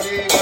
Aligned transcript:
Hare 0.00 0.39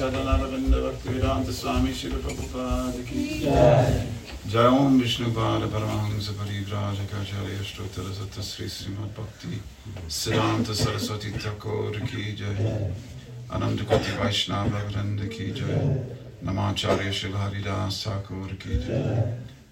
चदनार 0.00 0.42
भक्त 0.82 1.06
वेदांत 1.06 1.48
स्वामी 1.52 1.92
शिव 1.94 2.12
प्रभुपाद 2.18 2.94
की 3.06 3.24
जय 4.50 4.66
ओम 4.66 5.00
विष्णुपाद 5.00 5.62
परमहंस 5.72 6.28
परिव्राजकाचार्य 6.38 7.56
अष्टोत्तर 7.56 8.06
सत्य 8.12 8.42
श्री 8.42 8.68
श्रीमद 8.68 9.10
भक्ति 9.18 9.60
सिद्धांत 10.10 10.70
सरस्वती 10.72 11.30
ठाकुर 11.38 11.98
की 12.00 12.32
जय। 12.32 12.70
अनंत 13.52 13.82
कोटि 13.90 14.12
वैष्णव 14.12 14.78
वृंद 14.86 15.20
की 15.34 15.50
जय। 15.60 15.84
नमाचार्य 16.44 17.12
श्री 17.12 17.32
हरिदास 17.32 18.02
ठाकुर 18.04 18.56
की 18.62 18.78
जय। 18.78 19.20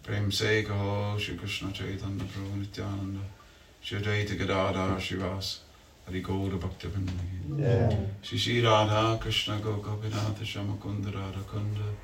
प्रेम 0.06 0.28
से 0.40 0.62
कहो 0.62 1.18
श्री 1.18 1.36
कृष्ण 1.36 1.70
चैतन्य 1.70 2.28
प्रभु 2.34 2.60
नित्यानंद। 2.60 3.28
श्री 3.84 3.98
दैत 4.00 4.36
गदाधर 4.42 5.00
श्रीवास। 5.00 5.56
हरि 6.08 6.20
गौर 6.20 6.36
भक्तवृंद 6.36 8.20
श्री 8.24 8.38
श्री 8.38 8.60
राधा 8.60 9.16
कृष्ण 9.16 9.60
गौ 9.60 9.72
गोपीनाथ 9.72 10.44
श्याम 10.44 10.76
कुंद 10.76 11.12
राधकुंड 11.16 11.96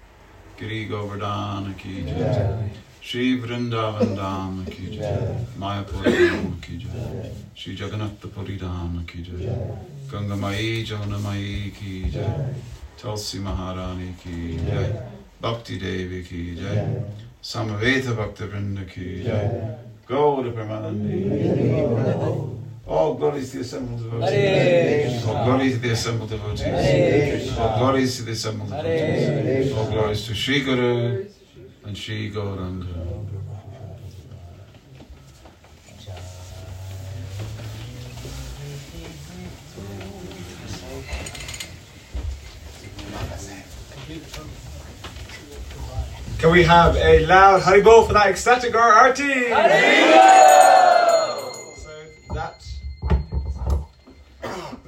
गिरी 0.60 0.84
गोवर्धन 0.84 1.74
की 1.78 2.02
जय। 2.02 2.70
श्री 3.02 3.34
वृंदावन 3.34 4.06
धाम 4.06 4.64
की 4.64 4.86
जय। 4.86 5.46
मायापुर 5.58 6.12
धाम 6.12 6.44
की 6.44 6.76
जय। 6.76 7.36
श्री 7.56 7.76
जगन्नाथपुरी 7.76 8.56
धाम 8.56 9.04
की 9.04 9.22
जय। 9.22 9.76
गंगमयी 10.14 10.82
जमुनमयी 10.82 11.60
की 11.60 12.10
जय। 12.10 12.56
तुलसी 13.02 13.38
महारानी 13.38 14.12
की 14.12 14.58
जय। 14.58 15.08
भक्ति 15.42 15.76
देवी 15.76 16.22
की 16.22 16.56
जय। 16.56 17.04
समवेत 17.42 18.06
भक्त 18.06 18.42
वृंद 18.42 18.80
की 18.80 19.22
जय। 19.22 19.76
गौर 20.12 20.50
प्रमानंदी। 20.50 22.63
Ki 22.84 22.90
Jai 22.90 22.96
Gaura 22.96 23.04
all 23.04 23.14
glories 23.14 23.50
to 23.50 23.56
the 23.56 23.62
assembled 23.62 24.00
devotees. 24.00 25.26
All 25.26 25.44
glories 25.44 25.74
to 25.74 25.80
the 25.80 25.90
assembled 25.90 26.30
devotees. 26.30 27.58
All 27.58 27.78
glories 27.78 28.16
to 28.16 28.22
the 28.22 28.32
assembled 28.32 28.70
devotees. 28.70 29.72
All 29.72 29.90
glories 29.90 30.26
to 30.26 30.34
Sri 30.34 30.60
Guru 30.60 31.26
and 31.84 31.96
Sri 31.96 32.30
Gauranga. 32.30 32.86
Can 46.38 46.52
we 46.52 46.62
have 46.64 46.96
a 46.96 47.24
loud 47.24 47.62
Haribol 47.62 48.06
for 48.06 48.12
that 48.12 48.26
ecstatic 48.26 48.74
arti? 48.74 49.48
So 49.48 50.73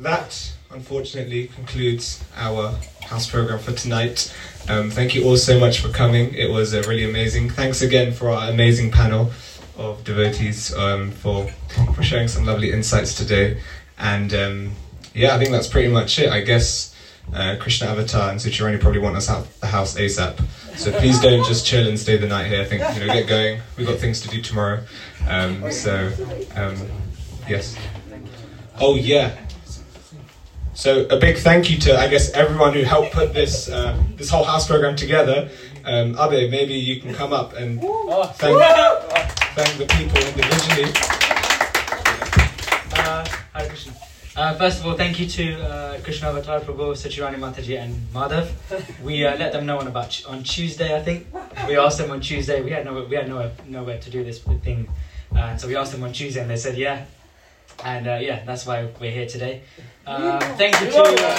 that 0.06 0.52
unfortunately 0.70 1.48
concludes 1.48 2.24
our 2.36 2.72
house 3.02 3.28
program 3.28 3.58
for 3.58 3.72
tonight. 3.72 4.32
Um, 4.68 4.88
thank 4.90 5.14
you 5.14 5.24
all 5.24 5.36
so 5.36 5.58
much 5.58 5.80
for 5.80 5.88
coming. 5.88 6.32
It 6.32 6.48
was 6.50 6.74
uh, 6.74 6.82
really 6.86 7.04
amazing. 7.04 7.50
Thanks 7.50 7.82
again 7.82 8.12
for 8.12 8.30
our 8.30 8.48
amazing 8.50 8.92
panel 8.92 9.32
of 9.76 10.04
devotees 10.04 10.72
um, 10.74 11.10
for 11.10 11.48
for 11.94 12.02
sharing 12.02 12.28
some 12.28 12.46
lovely 12.46 12.72
insights 12.72 13.14
today. 13.14 13.60
And 13.98 14.32
um, 14.32 14.72
yeah, 15.12 15.34
I 15.34 15.38
think 15.38 15.50
that's 15.50 15.66
pretty 15.66 15.88
much 15.92 16.18
it. 16.20 16.30
I 16.30 16.40
guess 16.40 16.94
uh, 17.34 17.56
Krishna 17.58 17.88
Avatar 17.88 18.30
and 18.30 18.38
Suchirani 18.38 18.80
probably 18.80 19.00
want 19.00 19.16
us 19.16 19.28
out 19.28 19.48
the 19.60 19.66
house 19.66 19.96
ASAP. 19.96 20.40
So 20.76 20.92
please 20.92 21.20
don't 21.20 21.44
just 21.46 21.66
chill 21.66 21.88
and 21.88 21.98
stay 21.98 22.16
the 22.16 22.28
night 22.28 22.46
here. 22.46 22.60
I 22.60 22.64
think 22.64 22.82
you 22.94 23.06
know, 23.06 23.12
get 23.12 23.26
going. 23.26 23.60
We've 23.76 23.86
got 23.88 23.98
things 23.98 24.20
to 24.20 24.28
do 24.28 24.40
tomorrow. 24.40 24.84
Um, 25.28 25.72
so 25.72 26.12
um, 26.54 26.76
yes. 27.48 27.76
Oh 28.78 28.94
yeah. 28.94 29.45
So 30.76 31.06
a 31.08 31.18
big 31.18 31.38
thank 31.38 31.70
you 31.70 31.78
to 31.78 31.98
I 31.98 32.06
guess 32.06 32.30
everyone 32.32 32.74
who 32.74 32.82
helped 32.82 33.14
put 33.14 33.32
this 33.32 33.70
uh, 33.70 33.98
this 34.16 34.28
whole 34.28 34.44
house 34.44 34.66
program 34.66 34.94
together. 34.94 35.48
Um, 35.86 36.14
Abe, 36.18 36.50
maybe 36.50 36.74
you 36.74 37.00
can 37.00 37.14
come 37.14 37.32
up 37.32 37.54
and 37.54 37.80
thank 37.80 38.60
thank 39.56 39.78
the 39.78 39.86
people 39.96 40.20
individually. 40.20 40.92
Uh, 42.92 43.24
Hare 43.54 43.68
Krishna. 43.70 43.94
Uh, 44.36 44.54
first 44.58 44.80
of 44.80 44.86
all, 44.86 44.94
thank 44.94 45.18
you 45.18 45.26
to 45.26 45.62
uh, 45.62 46.00
Krishna 46.02 46.28
Avatar 46.28 46.60
Prabhu, 46.60 46.92
Sachirani 46.92 47.36
Mataji, 47.36 47.80
and 47.82 47.94
Madhav. 48.12 48.52
We 49.02 49.24
uh, 49.24 49.34
let 49.38 49.52
them 49.52 49.64
know 49.64 49.78
on 49.78 49.86
about 49.86 50.22
on 50.28 50.42
Tuesday, 50.42 50.94
I 50.94 51.00
think. 51.00 51.26
We 51.66 51.78
asked 51.78 51.96
them 51.96 52.10
on 52.10 52.20
Tuesday. 52.20 52.60
We 52.60 52.70
had 52.70 52.84
no 52.84 53.02
we 53.02 53.16
had 53.16 53.30
nowhere 53.30 53.52
nowhere 53.66 53.98
to 53.98 54.10
do 54.10 54.22
this 54.22 54.40
thing, 54.62 54.90
uh, 55.34 55.56
so 55.56 55.68
we 55.68 55.74
asked 55.74 55.92
them 55.92 56.02
on 56.02 56.12
Tuesday, 56.12 56.42
and 56.42 56.50
they 56.50 56.56
said 56.56 56.76
yeah. 56.76 57.06
And 57.84 58.06
uh, 58.08 58.18
yeah, 58.20 58.44
that's 58.44 58.66
why 58.66 58.88
we're 59.00 59.10
here 59.10 59.26
today. 59.26 59.62
Um, 60.06 60.40
thank 60.56 60.80
you 60.80 60.90
to 60.90 61.02
uh, 61.02 61.36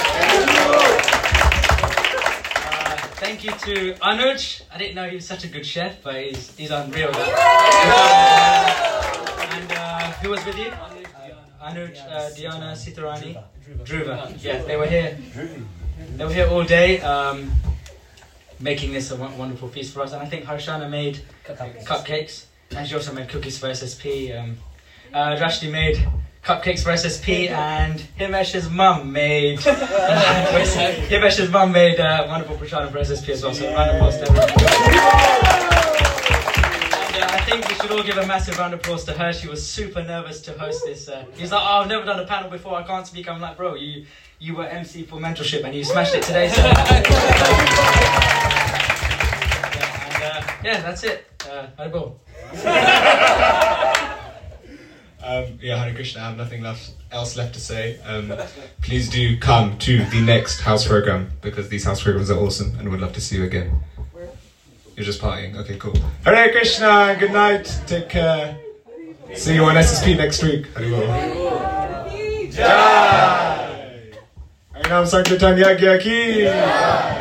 thank 3.16 3.44
you 3.44 3.50
to 3.50 3.94
Anuj. 3.94 4.62
I 4.72 4.78
didn't 4.78 4.94
know 4.94 5.08
he 5.08 5.16
was 5.16 5.26
such 5.26 5.44
a 5.44 5.48
good 5.48 5.66
chef, 5.66 6.02
but 6.02 6.14
he's 6.22 6.56
he's 6.56 6.70
unreal. 6.70 7.08
and 7.08 7.16
uh, 9.72 10.12
who 10.22 10.30
was 10.30 10.44
with 10.46 10.58
you? 10.58 10.72
Anuj, 11.62 11.98
uh, 12.08 12.30
Diana, 12.36 12.72
Sitarani, 12.74 13.42
Dhruva. 13.84 14.32
Yeah, 14.42 14.62
they 14.62 14.76
were 14.76 14.86
here. 14.86 15.18
They 16.16 16.24
were 16.24 16.32
here 16.32 16.46
all 16.48 16.64
day, 16.64 17.00
um, 17.00 17.50
making 18.60 18.92
this 18.92 19.10
a 19.10 19.16
wonderful 19.16 19.68
feast 19.68 19.92
for 19.92 20.02
us. 20.02 20.12
And 20.12 20.22
I 20.22 20.26
think 20.26 20.44
Harshana 20.44 20.88
made 20.88 21.20
cupcakes, 21.44 22.46
and 22.70 22.86
she 22.86 22.94
also 22.94 23.12
made 23.12 23.28
cookies 23.28 23.58
for 23.58 23.68
SSP. 23.68 24.38
Um, 24.38 24.56
uh, 25.12 25.36
Rashti 25.36 25.70
made 25.70 26.06
cupcakes 26.48 26.82
for 26.82 26.88
SSP, 26.90 27.50
and 27.50 28.00
Himesh's 28.18 28.70
mum 28.70 29.12
made 29.12 29.58
Himesh's 29.58 31.50
mum 31.50 31.72
made 31.72 32.00
uh, 32.00 32.24
wonderful 32.26 32.56
prashadam 32.56 32.90
for 32.90 32.98
SSP 33.00 33.28
as 33.28 33.42
well. 33.42 33.52
So 33.52 33.70
round 33.74 33.90
of 33.90 33.96
applause 33.96 34.16
to 34.16 34.22
everyone. 34.22 34.48
And 34.48 34.58
uh, 37.22 37.26
I 37.28 37.40
think 37.44 37.68
we 37.68 37.74
should 37.74 37.90
all 37.90 38.02
give 38.02 38.16
a 38.16 38.26
massive 38.26 38.58
round 38.58 38.72
of 38.72 38.80
applause 38.80 39.04
to 39.04 39.12
her. 39.12 39.30
She 39.34 39.46
was 39.46 39.62
super 39.64 40.02
nervous 40.02 40.40
to 40.42 40.52
host 40.58 40.86
this. 40.86 41.06
Uh, 41.06 41.26
he 41.34 41.42
was 41.42 41.52
like, 41.52 41.60
"Oh, 41.62 41.80
I've 41.82 41.88
never 41.88 42.06
done 42.06 42.18
a 42.18 42.24
panel 42.26 42.48
before. 42.48 42.76
I 42.76 42.82
can't 42.82 43.06
speak." 43.06 43.28
I'm 43.28 43.42
like, 43.42 43.58
"Bro, 43.58 43.74
you 43.74 44.06
you 44.38 44.56
were 44.56 44.64
MC 44.64 45.02
for 45.02 45.20
mentorship 45.20 45.64
and 45.64 45.74
you 45.74 45.84
smashed 45.84 46.14
it 46.14 46.22
today." 46.22 46.48
So, 46.48 46.62
yeah, 46.62 46.72
and, 50.14 50.24
uh, 50.24 50.42
yeah, 50.64 50.80
that's 50.80 51.04
it. 51.04 51.26
Uh, 51.46 51.66
Haribol. 51.78 52.14
Um, 55.28 55.58
yeah, 55.60 55.76
Hare 55.76 55.94
Krishna, 55.94 56.22
I 56.22 56.24
have 56.28 56.38
nothing 56.38 56.62
left, 56.62 56.92
else 57.12 57.36
left 57.36 57.52
to 57.52 57.60
say. 57.60 58.00
Um, 58.06 58.32
please 58.80 59.10
do 59.10 59.36
come 59.38 59.76
to 59.80 60.02
the 60.06 60.22
next 60.22 60.60
house 60.60 60.88
program 60.88 61.30
because 61.42 61.68
these 61.68 61.84
house 61.84 62.02
programs 62.02 62.30
are 62.30 62.38
awesome 62.38 62.74
and 62.78 62.90
we'd 62.90 63.02
love 63.02 63.12
to 63.12 63.20
see 63.20 63.36
you 63.36 63.44
again. 63.44 63.78
You're 64.96 65.04
just 65.04 65.20
partying. 65.20 65.54
Okay, 65.56 65.76
cool. 65.76 65.94
Hare 66.24 66.50
Krishna, 66.50 67.14
good 67.20 67.32
night. 67.32 67.66
Take 67.86 68.08
care. 68.08 68.58
See 69.34 69.54
you 69.54 69.64
on 69.64 69.74
SSP 69.74 70.16
next 70.16 70.42
week. 70.42 70.66
Haribol. 70.72 71.06
Jai. 72.50 74.14
Harinam 74.74 75.06
Sankirtan 75.06 75.58
Yagya 75.58 76.00
Ki. 76.00 77.17